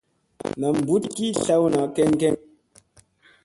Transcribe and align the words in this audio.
Nam 0.59 0.75
mbuɗ 0.81 1.03
ki 1.15 1.25
tlaw 1.43 1.63
keŋ 1.95 2.09
keŋ. 2.19 2.35